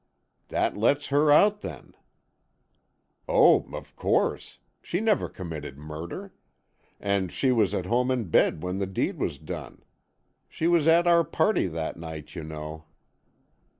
[0.47, 1.93] "That lets her out, then."
[3.27, 4.57] "Oh, of course....
[4.81, 6.33] She never committed murder.
[6.99, 9.83] And, she was at home in bed when the deed was done.
[10.49, 12.85] She was at our party that night, you know."